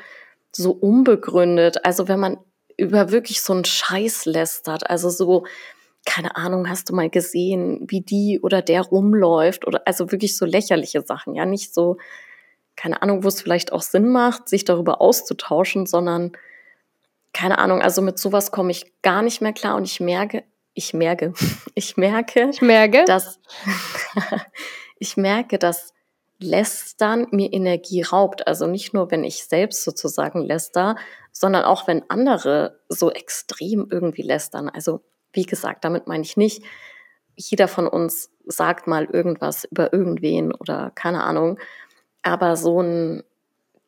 [0.52, 1.84] so unbegründet.
[1.84, 2.38] Also, wenn man
[2.78, 5.44] über wirklich so 'n Scheiß lästert, also, so
[6.06, 10.46] keine Ahnung, hast du mal gesehen, wie die oder der rumläuft oder also, wirklich so
[10.46, 11.98] lächerliche Sachen, ja, nicht so
[12.76, 16.32] keine Ahnung, wo's vielleicht auch Sinn macht, sich darüber auszutauschen, sondern
[17.34, 20.44] keine Ahnung, also, mit so was komme ich gar nicht mehr klar und ich merke
[20.76, 21.32] ich merke
[21.74, 23.04] ich merke, Ich merke.
[23.04, 23.38] dass
[24.98, 25.92] ich merke, dass
[26.40, 28.46] Lästern mir Energie raubt.
[28.48, 30.96] Also, nicht nur, wenn ich selbst sozusagen lästere,
[31.30, 34.68] sondern auch, wenn andere so extrem irgendwie lästern.
[34.68, 35.00] Also,
[35.32, 36.64] wie gesagt, damit meine ich nicht,
[37.36, 41.58] jeder von uns sagt mal irgendwas über irgendwen oder keine Ahnung,
[42.22, 43.24] aber so 'n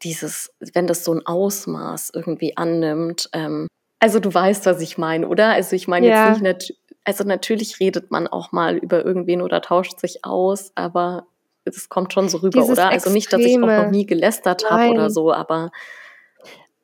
[0.05, 3.69] dieses wenn das so 'n Ausmaß irgendwie annimmt, ähm
[4.05, 5.49] also, du weißt, was ich meine, oder?
[5.49, 6.35] Also, ich meine Ja.
[6.35, 11.27] jetzt nicht also, natürlich redet man auch mal über irgendwen oder tauscht sich aus, aber
[11.65, 12.91] es kommt schon so rüber, Dieses oder?
[12.91, 15.71] Also, nicht, dass ich auch noch nie gelästert habe oder so, aber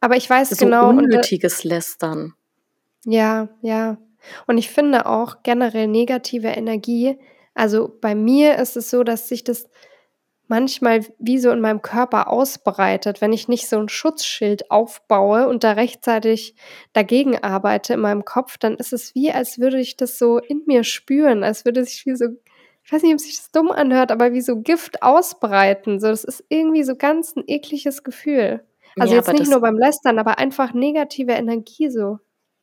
[0.00, 2.32] Aber ich weiß so genau und da unnötiges Lästern.
[3.04, 3.98] Ja, ja.
[4.46, 7.18] Und ich finde auch generell negative Energie
[7.54, 9.68] also, bei mir ist es so, dass sich das
[10.50, 15.64] manchmal wie so in meinem Körper ausbreitet, wenn ich nicht so 'n Schutzschild aufbaue und
[15.64, 16.56] da rechtzeitig
[16.94, 20.62] dagegen arbeite in meinem Kopf, dann ist es wie, als würde ich das so in
[20.66, 22.26] mir spüren, als würde sich wie so
[22.84, 26.00] ich weiß nicht, ob sich das dumm anhört, aber wie so Gift ausbreiten.
[26.00, 28.64] So, das ist irgendwie so ganz 'n ekliges Gefühl.
[28.98, 32.20] Also, Ja, jetzt nicht nur beim Lästern, aber einfach negative Energie so.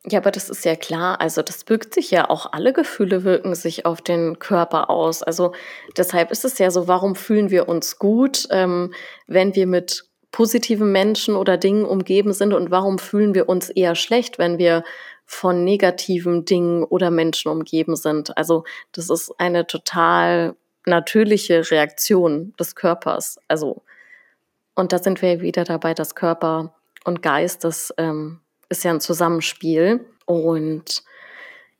[0.09, 1.19] Ja, aber das ist ja klar.
[1.19, 5.21] Also, das wirkt sich ja auch alle Gefühle wirken sich auf den Körper aus.
[5.21, 5.53] Also,
[5.97, 8.93] deshalb ist es ja so, warum fühlen wir uns gut, ähm,
[9.27, 13.95] wenn wir mit positiven Menschen oder Dingen umgeben sind und warum fühlen wir uns eher
[13.95, 14.83] schlecht, wenn wir
[15.25, 18.37] von negativen Dingen oder Menschen umgeben sind.
[18.37, 23.37] Also das ist eine total natürliche Reaktion des Körpers.
[23.49, 23.83] Also
[24.73, 28.39] und da sind wir wieder dabei, dass Körper und Geist, das ähm,
[28.69, 30.05] ist ja ein Zusammenspiel.
[30.25, 31.03] Und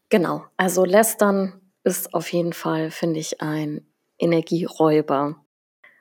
[0.10, 3.86] genau, also Lästern ist auf jeden Fall, finde ich, ein
[4.20, 5.36] Energieräuber.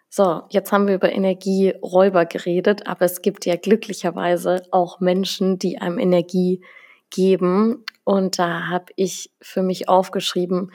[0.09, 5.79] So, jetzt haben wir über Energieräuber geredet, aber es gibt ja glücklicherweise auch Menschen, die
[5.79, 6.65] einem Energie
[7.11, 7.85] geben.
[8.05, 10.73] Und da habe ich für mich aufgeschrieben,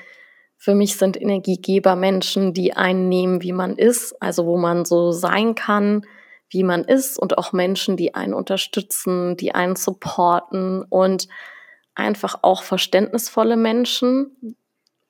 [0.58, 5.12] für mich sind Energiegeber Menschen, die einen nehmen, wie man ist, also wo man so
[5.12, 6.06] sein kann,
[6.52, 11.28] wie man ist und auch Menschen, die einen unterstützen, die einen supporten und
[11.96, 14.56] einfach auch verständnisvolle Menschen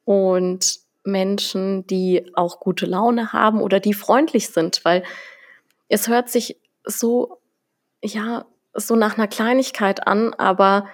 [0.05, 5.03] und Menschen, die auch gute Laune haben oder die freundlich sind, weil
[5.89, 7.39] es hört sich so,
[8.03, 10.87] ja, so nach einer Kleinigkeit an, aber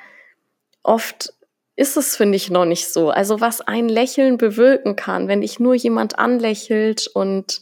[0.82, 1.34] oft
[1.76, 3.12] ist es, finde ich, noch nicht so.
[3.12, 7.62] Also was ein Lächeln bewirken kann, wenn dich nur jemand anlächelt und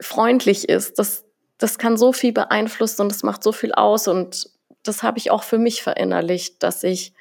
[0.00, 1.24] freundlich ist, das,
[1.58, 4.50] das kann so viel beeinflussen und das macht so viel aus und
[4.84, 7.12] das habe ich auch für mich verinnerlicht, dass ich,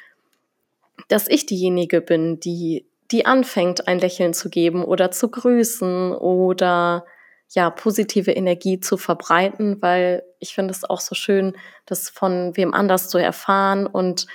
[1.08, 7.06] dass ich diejenige bin, die, die anfängt, ein Lächeln zu geben oder zu grüßen oder
[7.50, 12.73] ja, positive Energie zu verbreiten, weil ich finde es auch so schön, das von wem
[12.73, 14.28] anders zu erfahren und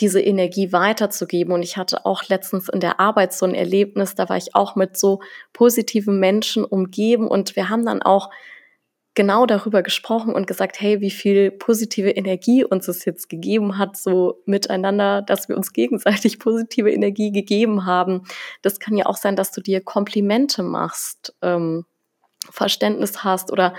[0.00, 1.52] diese Energie weiterzugeben.
[1.52, 4.76] Und ich hatte auch letztens in der Arbeit so ein Erlebnis, da war ich auch
[4.76, 5.20] mit so
[5.52, 8.30] positiven Menschen umgeben und wir haben dann auch
[9.14, 13.96] genau darüber gesprochen und gesagt, hey, wie viel positive Energie uns es jetzt gegeben hat,
[13.96, 18.22] so miteinander, dass wir uns gegenseitig positive Energie gegeben haben.
[18.62, 21.84] Das kann ja auch sein, dass du dir Komplimente machst, ähm,
[22.50, 23.74] Verständnis hast oder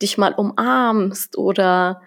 [0.00, 2.02] dich mal umarmst oder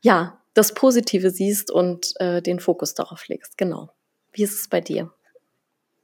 [0.00, 3.56] ja, das Positive siehst und äh, den Fokus darauf legst.
[3.56, 3.90] Genau.
[4.32, 5.12] Wie ist es bei dir?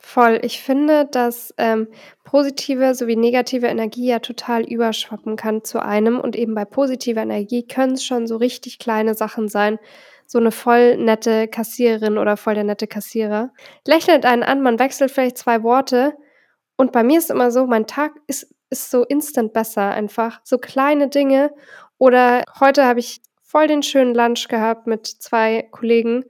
[0.06, 0.38] Voll.
[0.42, 1.88] Ich finde, dass ähm,
[2.24, 6.20] positive sowie negative Energie ja total überschwappen kann zu einem.
[6.20, 9.78] Und eben bei positiver Energie können es schon so richtig kleine Sachen sein.
[10.26, 13.50] So eine voll nette Kassiererin oder voll der nette Kassierer.
[13.86, 16.12] Lächelt einen an, man wechselt vielleicht zwei Worte.
[16.76, 20.40] Und bei mir ist immer so, mein Tag ist, ist so instant besser einfach.
[20.44, 21.50] So kleine Dinge.
[21.96, 26.26] Oder heute habe ich voll den schönen Lunch gehabt mit zwei Kollegen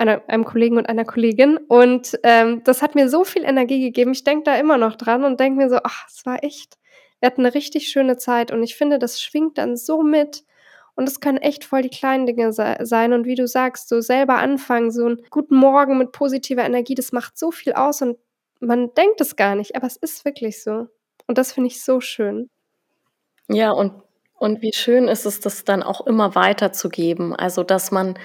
[0.00, 1.58] einer, einem Kollegen und einer Kollegin.
[1.68, 4.12] Und ähm, das hat mir so viel Energie gegeben.
[4.12, 6.78] Ich denke da immer noch dran und denke mir so, ach, es war echt,
[7.20, 8.50] wir hatten eine richtig schöne Zeit.
[8.50, 10.42] Und ich finde, das schwingt dann so mit.
[10.96, 13.12] Und es können echt voll die kleinen Dinge se sein.
[13.12, 17.12] Und wie du sagst, so selber anfangen, so einen guten Morgen mit positiver Energie, das
[17.12, 18.16] macht so viel aus und
[18.60, 20.88] man denkt es gar nicht, aber es ist wirklich so.
[21.26, 22.50] Und das finde ich so schön.
[23.48, 23.92] Ja, und,
[24.38, 27.34] und wie schön ist es, das dann auch immer weiterzugeben.
[27.34, 28.18] Also, dass man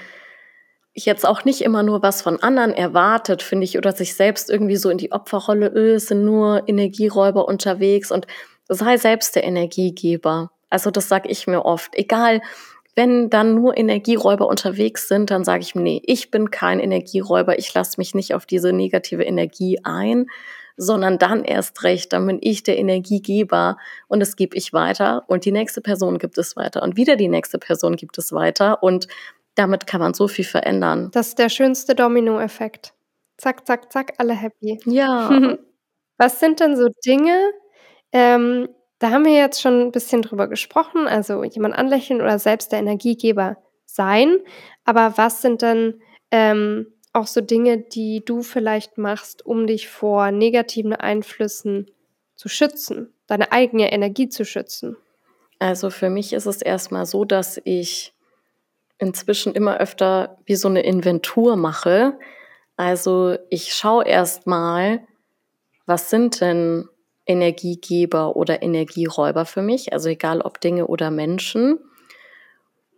[0.96, 4.78] jetzt auch nicht immer nur was von anderen erwartet, finde ich, oder sich selbst irgendwie
[4.78, 8.26] so in die Opferrolle, öh, es sind nur Energieräuber unterwegs und
[8.70, 10.52] sei selbst der Energiegeber.
[10.70, 11.94] Also das sage ich mir oft.
[11.96, 12.42] Egal,
[12.96, 17.60] wenn dann nur Energieräuber unterwegs sind, dann sage ich mir, nee, ich bin kein Energieräuber,
[17.60, 20.28] ich lasse mich nicht auf diese negative Energie ein,
[20.78, 23.78] sondern dann erst recht, dann bin ich der Energiegeber
[24.08, 27.28] und das gebe ich weiter und die nächste Person gibt es weiter und wieder die
[27.28, 29.08] nächste Person gibt es weiter und
[29.56, 31.10] damit kann man so viel verändern.
[31.14, 32.94] Das ist der schönste Domino-Effekt.
[33.38, 34.80] Zack, zack, zack, alle happy.
[34.86, 35.30] Ja.
[36.18, 37.52] Was sind denn so Dinge,
[38.14, 42.72] ähm, da haben wir jetzt schon ein bisschen drüber gesprochen, also jemand anlächeln oder selbst
[42.72, 44.38] der Energiegeber sein.
[44.86, 50.32] Aber was sind denn ähm, auch so Dinge, die du vielleicht machst, um dich vor
[50.32, 51.92] negativen Einflüssen
[52.36, 54.96] zu schützen, deine eigene Energie zu schützen?
[55.60, 58.14] Also für mich ist es erstmal so, dass ich
[58.98, 62.18] inzwischen immer öfter wie so eine Inventur mache.
[62.78, 65.02] Also ich schaue erst mal,
[65.86, 66.90] was sind denn
[67.26, 71.80] Energiegeber oder Energieräuber für mich, also egal ob Dinge oder Menschen.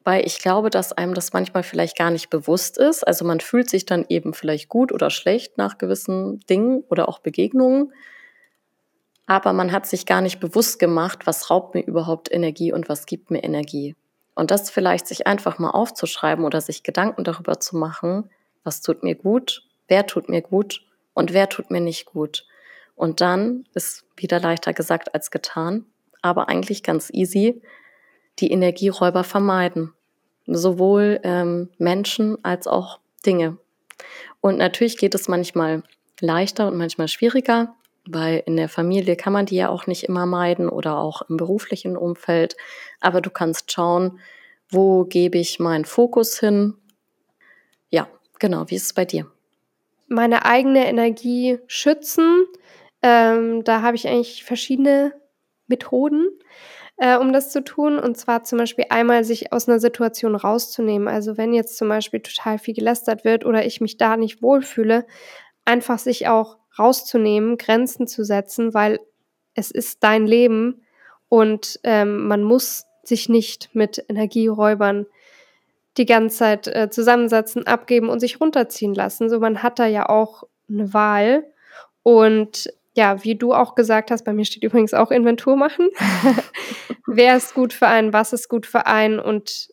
[0.04, 3.06] Weil ich glaube, dass einem das manchmal vielleicht gar nicht bewusst ist.
[3.06, 7.20] Also man fühlt sich dann eben vielleicht gut oder schlecht nach gewissen Dingen oder auch
[7.20, 7.94] Begegnungen.
[9.26, 13.06] Aber man hat sich gar nicht bewusst gemacht, was raubt mir überhaupt Energie und was
[13.06, 13.96] gibt mir Energie.
[14.38, 18.30] Und das vielleicht sich einfach mal aufzuschreiben oder sich Gedanken darüber zu machen,
[18.64, 22.46] was tut mir gut, wer tut mir gut und wer tut mir nicht gut.
[22.94, 25.88] Und dann ist wieder leichter gesagt als getan,
[26.22, 27.64] aber eigentlich ganz easy,
[28.38, 29.94] die Energieräuber vermeiden.
[30.46, 33.58] Sowohl ähm, Menschen als auch Dinge.
[34.40, 35.82] Und natürlich geht es manchmal
[36.22, 37.76] leichter und manchmal schwieriger,
[38.10, 41.38] weil in der Familie kann man die ja auch nicht immer meiden oder auch im
[41.38, 42.56] beruflichen Umfeld.
[43.00, 44.20] Aber du kannst schauen,
[44.70, 46.76] wo gebe ich meinen Fokus hin.
[47.90, 48.08] Ja,
[48.40, 49.28] genau, wie ist es bei dir?
[50.08, 52.46] Meine eigene Energie schützen.
[53.02, 55.14] Ähm, da habe ich eigentlich verschiedene
[55.68, 56.28] Methoden,
[56.98, 58.00] äh, um das zu tun.
[58.00, 61.08] Und zwar zum Beispiel einmal sich aus einer Situation rauszunehmen.
[61.08, 65.06] Also wenn jetzt zum Beispiel total viel gelästert wird oder ich mich da nicht wohlfühle,
[65.66, 69.00] einfach sich auch rauszunehmen, Grenzen zu setzen, weil
[69.54, 70.82] es ist dein Leben
[71.30, 75.06] und ähm, man muss sich nicht mit Energieräubern
[75.98, 79.30] die ganze Zeit äh, zusammensetzen, abgeben und sich runterziehen lassen.
[79.30, 81.46] So, man hat da ja auch eine Wahl.
[82.04, 85.90] Und ja, wie du auch gesagt hast, bei mir steht übrigens auch Inventur machen.
[87.08, 89.70] wer ist gut für einen, was ist gut für einen und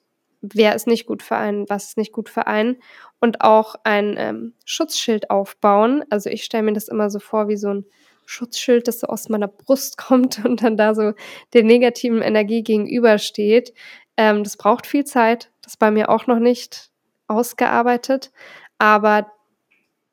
[0.53, 2.77] wer ist nicht gut für einen, was ist nicht gut für einen.
[3.21, 6.05] Und auch ein ähm, Schutzschild aufbauen.
[6.11, 7.87] Also ich stelle mir das immer so vor wie so ein
[8.27, 11.13] Schutzschild, das so aus meiner Brust kommt und dann da so
[11.53, 13.73] der negativen Energie gegenübersteht.
[14.17, 15.51] Ähm, das braucht viel Zeit.
[15.63, 16.91] Das bei mir auch noch nicht
[17.27, 18.31] ausgearbeitet.
[18.79, 19.33] Aber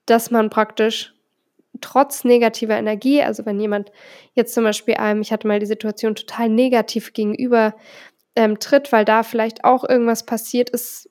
[0.05, 1.13] dass man praktisch
[1.79, 3.91] trotz negativer Energie, also wenn jemand
[4.33, 7.75] jetzt zum Beispiel einem, ich hatte mal die Situation total negativ gegenüber
[8.35, 11.09] ähm, tritt, weil da vielleicht auch irgendwas passiert ist,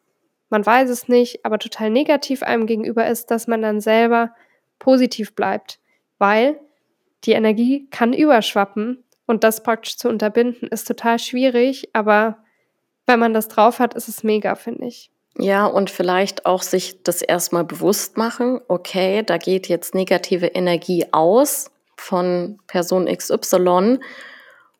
[0.48, 4.35] man weiß es nicht, aber total negativ einem gegenüber ist, dass man dann selber
[4.78, 5.78] positiv bleibt,
[6.18, 6.59] weil
[7.24, 12.38] die Energie kann überschwappen und das praktisch zu unterbinden ist total schwierig, aber
[13.06, 15.11] wenn man das drauf hat, ist es mega, finde ich.
[15.38, 21.06] Ja, und vielleicht auch sich das erstmal bewusst machen, okay, da geht jetzt negative Energie
[21.12, 23.98] aus von Person XY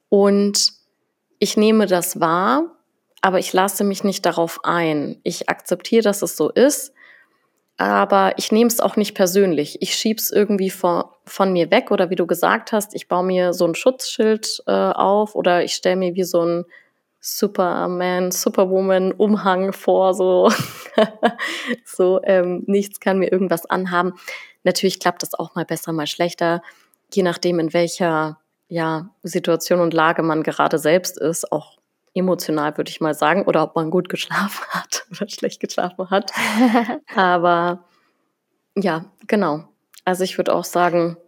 [0.09, 0.80] und
[1.40, 2.76] ich nehme das wahr,
[3.22, 5.18] aber ich lasse mich nicht darauf ein.
[5.24, 6.92] Ich akzeptiere, dass es so ist,
[7.79, 9.81] aber ich nehme es auch nicht persönlich.
[9.81, 13.24] Ich schiebe es irgendwie vor, von mir weg oder wie du gesagt hast, ich baue
[13.24, 16.64] mir so ein Schutzschild äh, auf oder ich stelle mir wie so ein
[17.20, 20.50] Superman, Superwoman Umhang vor, so,
[21.85, 24.12] so ähm, nichts kann mir irgendwas anhaben.
[24.62, 26.62] Natürlich klappt das auch mal besser, mal schlechter,
[27.12, 28.38] je nachdem in welcher
[28.70, 31.78] ja, Situation und Lage man gerade selbst ist, auch
[32.14, 36.33] emotional würde ich mal sagen, oder ob man gut geschlafen hat oder schlecht geschlafen hat.
[37.14, 37.85] Aber
[38.74, 39.68] ja, genau.
[40.06, 41.18] Also ich würde auch sagen,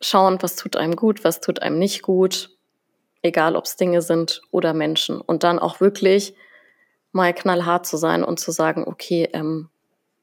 [0.00, 2.54] schauen, was tut einem gut, was tut einem nicht gut
[3.24, 5.20] egal ob es Dinge sind oder Menschen.
[5.20, 6.34] Und dann auch wirklich
[7.10, 9.70] mal knallhart zu sein und zu sagen, okay, ähm,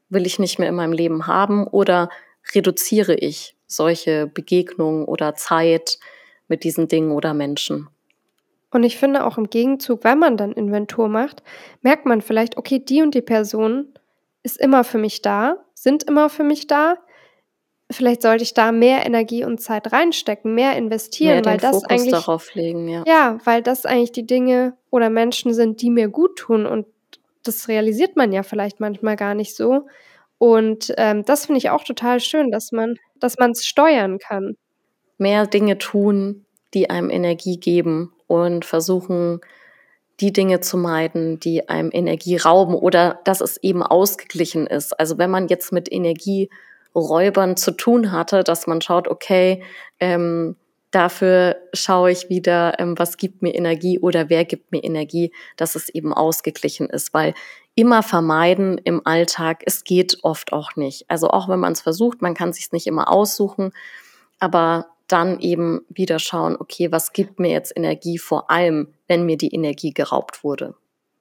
[0.10, 2.10] will ich nicht mehr in meinem Leben haben oder
[2.54, 6.00] reduziere ich solche Begegnungen oder Zeit
[6.52, 7.88] mit diesen Dingen oder Menschen.
[8.72, 11.44] Und ich finde auch im Gegenzug, wenn man dann Inventur macht,
[11.82, 13.88] merkt man vielleicht, okay, die und die Person
[14.44, 16.98] ist immer für mich da, sind immer für mich da,
[17.90, 21.90] vielleicht sollte ich da mehr Energie und Zeit reinstecken, mehr investieren, mehr weil das Fokus
[21.90, 23.04] eigentlich darauf legen, ja.
[23.08, 26.86] Ja, weil das eigentlich die Dinge oder Menschen sind, die mir gut tun und
[27.44, 29.88] das realisiert man ja vielleicht manchmal gar nicht so.
[30.38, 34.58] Und ähm, das finde ich auch total schön, dass man, dass man es steuern kann.
[35.22, 39.40] Mehr Dinge tun, die einem Energie geben und versuchen,
[40.20, 45.00] die Dinge zu meiden, die einem Energie rauben oder dass es eben ausgeglichen ist.
[45.00, 46.50] Also wenn man jetzt mit Energie
[46.96, 49.64] Räubern zu tun hatte, dass man schaut, okay,
[50.00, 50.56] ähm,
[50.92, 55.76] dafür schaue ich wieder, ähm, was gibt mir Energie oder wer gibt mir Energie, dass
[55.76, 57.34] es eben ausgeglichen ist, weil
[57.76, 61.06] immer vermeiden im Alltag, es geht oft auch nicht.
[61.08, 63.72] Also auch wenn man es versucht, man kann sich nicht immer aussuchen,
[64.40, 69.38] aber dann eben wieder schauen, okay, was gibt mir jetzt Energie, vor allem, wenn mir
[69.38, 70.76] die Energie geraubt wurde.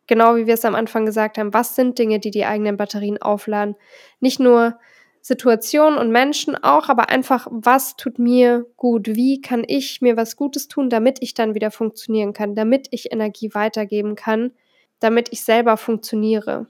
[0.07, 3.22] Genau wie wir es am Anfang gesagt haben, was sind Dinge, die die eigenen Batterien
[3.22, 3.76] aufladen?
[4.18, 4.79] Nicht nur
[5.22, 9.07] Situationen und Menschen auch, aber einfach, was tut mir gut?
[9.09, 13.12] Wie kann ich mir was Gutes tun, damit ich dann wieder funktionieren kann, damit ich
[13.12, 14.53] Energie weitergeben kann,
[14.98, 16.66] damit ich selber funktioniere?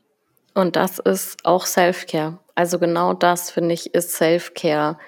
[0.55, 2.39] Und das ist auch Self-Care.
[2.55, 4.99] Also genau das, finde ich, ist Self-Care.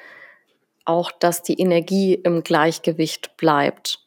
[0.85, 4.01] Auch, dass die Energie im Gleichgewicht bleibt.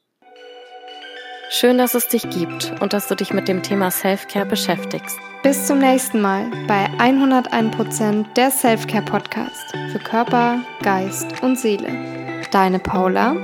[1.50, 5.18] Schön, dass es dich gibt und dass du dich mit dem Thema Self-Care beschäftigst.
[5.44, 12.42] Bis zum nächsten Mal bei 101% der Self-Care Podcast für Körper, Geist und Seele.
[12.52, 13.36] Deine Paula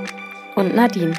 [0.56, 1.14] und Nadine.